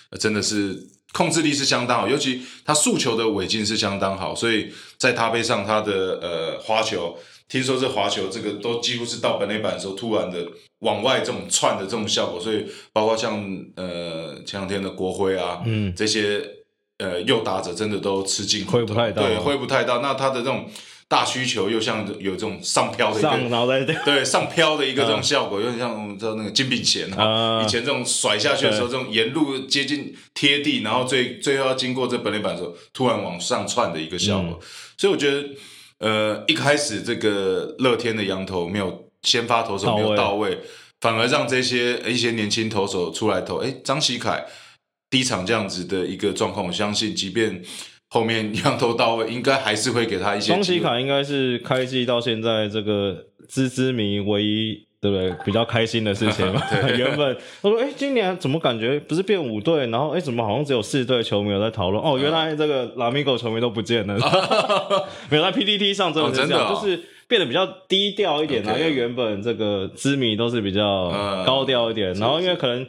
[0.09, 0.77] 呃真的是
[1.13, 7.17] 控制力是相当好，尤其他速球的尾劲是相当好，所以在他背上他的呃滑球，
[7.47, 10.45] 听说这滑球这个都几乎是到本垒板的时候突然的
[10.79, 13.33] 往外这种窜的这种效果，所以包括像
[13.75, 16.45] 呃前两天的国徽啊，嗯这些
[16.99, 19.99] 呃右打者真的都吃惊挥不太到对，啊挥不太到。
[19.99, 20.69] 那他的这种
[21.09, 23.49] 大需求又像有这种上飘的一上个。
[23.49, 34.59] 然后再对上飘的一个这种效果，有点像我们知道那个金炳贤啊，啊以前这种甩下去的时候，对这种沿路接近贴地，然后最最后要经过这本垒板的时候，突然往上窜的一个效果。
[34.97, 35.47] 所以我觉得，
[35.99, 40.59] 呃，一开始这个乐天的羊头没有先发投手没有到位，
[40.99, 43.57] 反而让这些一些年轻投手出来投。
[43.57, 44.45] 哎，张喜凯
[45.09, 47.63] 第一场这样子的一个状况，我相信，即便
[48.09, 54.85] 后面 样头到位，应该还是会给他一些张机会喜卡应该是开季到现在这个资之迷唯一。
[54.99, 55.31] 对不对？
[55.45, 56.59] 比较开心的事情嘛。
[56.97, 59.85] 原本他说：“哎，今年怎么感觉不是变五队？
[59.87, 62.03] 然后哎，怎么好像只有四队球迷有在讨论？
[62.03, 64.17] 哦，原来这个拉米狗球迷都不见了。
[65.29, 68.71] 没有在 PPT 上真的是这样，就是变得比较低调一点啦。
[68.71, 70.83] OK 因为原本这个知迷都是比较
[71.13, 72.85] 嗯高调一点，然后因为可能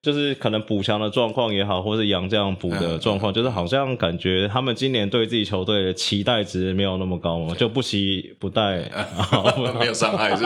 [0.00, 8.90] 就是可能补强的状况也好，或是杨这样补的状况，就是好像感觉他们今年对自己球队的期待值没有那么高嘛，就不惜不带。
[9.80, 10.44] 没有伤害是。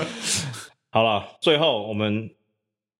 [0.90, 2.30] 好了，最后我们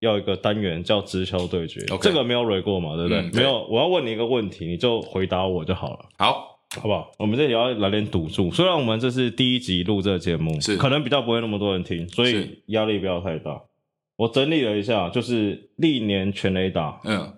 [0.01, 3.23] 要一个单元叫直球对决，这个没有蕊过嘛，对不对？
[3.33, 6.05] 没有，我要问你一个问题，你就回答我就好了。
[6.19, 7.11] 好，好不好？
[7.19, 13.63] 我们这里要来点赌注，虽然我们这是第一集录这个节目，是可能比较不会那么多人听，所以压力不要太大。
[14.17, 17.37] 我整理了一下，就是历年全垒打，嗯，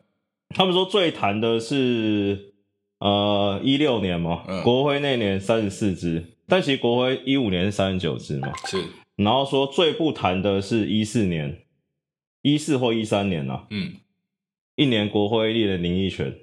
[0.50, 2.52] 他们说最弹的是
[2.98, 8.84] 呃一六年嘛，国徽那年三十四支，但其实国徽一五年是三十九支嘛，是，
[9.16, 11.62] 然后说最不弹的是一四年，
[12.42, 13.94] 一四或一三年啊，嗯，
[14.74, 16.34] 一年国徽立的林奕泉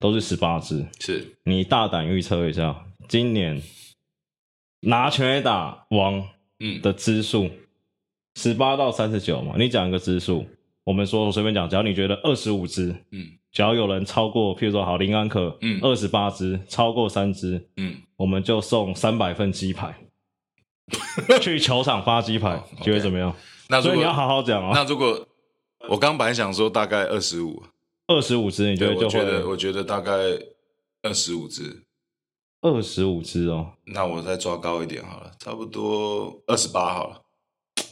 [0.00, 1.36] 都是十八支，是。
[1.44, 3.62] 你大胆预测一下，今年
[4.80, 6.28] 拿全垒打王
[6.60, 6.80] 嗯。
[6.80, 7.50] 的支数。
[8.36, 10.46] 十八到三十九嘛，你讲一个支数，
[10.84, 19.96] 我们说我随便讲，只要你觉得二十五支，嗯，只要有人超过，譬如说好林安可，嗯，二十八支，超过三支，嗯，我们就送三百份鸡排，
[21.40, 23.34] 去球场发鸡排，觉得怎么样？
[23.68, 24.72] 那所以你要好好讲哦。
[24.74, 25.26] 那如果
[25.88, 27.62] 我刚本来想说大概二十五，
[28.06, 29.44] 二十五支，你觉得就会？
[29.44, 30.12] 我觉得大概
[31.02, 31.84] 二十五支，
[32.60, 33.72] 二十五支哦。
[33.86, 37.22] 那我再抓高一点好了，差不多二十八好了。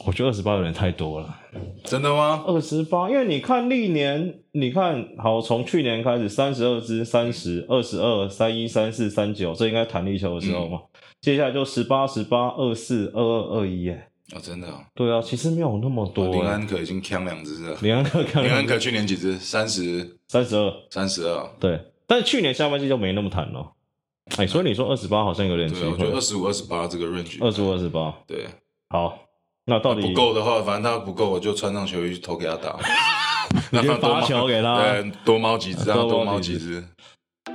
[0.03, 1.39] 我觉得二十八有点太多了，
[1.83, 2.43] 真的吗？
[2.45, 10.81] 二十八，因为你看历年，你看好从去年开始，三十二支、三十二、十二、三一、三四、三九，这应该弹力球的时候嘛。
[11.21, 14.67] 接下来就十八、十八、二四、二二、二一，哎，哦，真的？
[14.93, 16.27] 对啊，其实没有那么多。
[16.27, 17.77] 林安可已经扛两支了。
[17.81, 18.43] 林安可扛。
[18.43, 19.37] 林安可去年几支？
[19.39, 21.49] 三十三十二、三十二。
[21.59, 23.71] 对，但是去年下半季就没那么弹了。
[24.37, 25.89] 哎，所以你说二十八好像有点奇怪。
[25.89, 27.43] 我觉得二十五、二十八这个 range。
[27.43, 28.13] 二十五、二十八。
[28.27, 28.45] 对，
[28.89, 29.24] 好。
[29.65, 32.77] 那到底不够的话，反正他不够，我就穿上球衣去投给他打。
[33.71, 36.83] 你就 发球给他，对，多猫几只，多猫几只。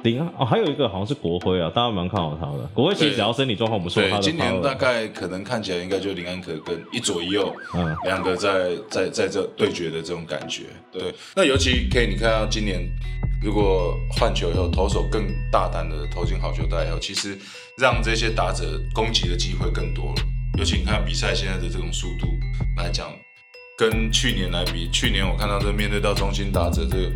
[0.03, 2.67] 零啊，哦，还有一个好像是国徽啊，大家蛮看好他的。
[2.73, 10.63] 国徽其实只要身体状况不错，对，今年大概可能看起来应该就林安可跟一左一右，嗯，两个在在在这对决的这种感觉。
[10.91, 12.81] 对，那尤其可以你看到今年
[13.43, 17.37] 如果换球以后，投手更大胆的投进好球带以后，其实
[17.77, 20.23] 让这些打者攻击的机会更多了。
[20.59, 22.29] 尤其你看比赛现在的这种速度
[22.77, 23.11] 来讲，
[23.79, 27.11] 跟去年来比，去年我看到这面对到中心打者，这个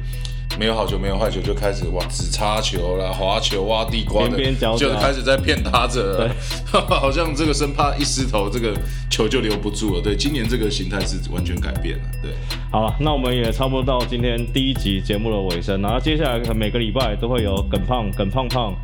[0.58, 4.38] 没有好球没有坏球就开始哇只插球啦、滑球、挖地瓜的，
[4.78, 6.30] 就开始在骗打者，
[6.72, 8.72] 好像这个生怕一失头，这个
[9.10, 10.00] 球就留不住了。
[10.00, 12.04] 对，今年这个形态是完全改变了。
[12.22, 12.30] 对，
[12.70, 18.74] 好了，那我们也差不多到今天第一集节目的尾声，然后接下来每个礼拜都会有耿胖、耿胖胖。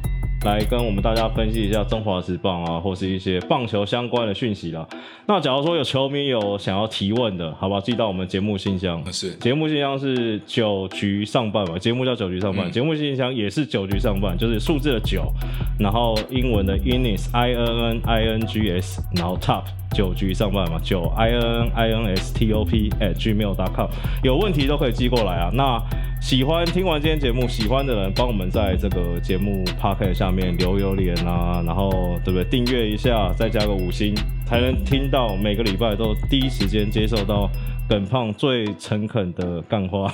[0.45, 4.86] 来跟我们大家分析一下中华职棒啊，或是一些棒球相关的讯息啦。
[5.26, 7.80] 那假如说有球迷有想要提问的，好不好？
[7.80, 9.03] 寄到我们节目信箱。
[9.12, 11.78] 是，节目信箱是九局上半嘛？
[11.78, 15.30] 节目叫九局上半，节目信箱也是九局上半，就是数字的九，
[15.78, 19.64] 然后英文的 innings i n n i n g s，然后 top
[19.95, 23.88] 九局上半嘛，九 i n n i n s t o p at gmail.com，
[24.24, 25.51] 有问题都可以寄过来啊。
[25.53, 25.78] 那
[26.21, 31.91] 喜欢听完今天节目，喜欢的人帮我们在这个节目 p o c a s t 下面留留言啊，然后
[32.25, 32.45] 对不对？
[32.45, 34.14] 订阅一下，再加个五星，
[34.47, 37.51] 才能听到每个礼拜都第一时间接受到
[37.89, 40.12] 耿胖最诚恳的干话。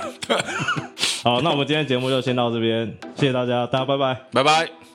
[1.23, 4.86] 好，那我们今天节目就先到这边，谢谢大家，大家拜拜，拜拜。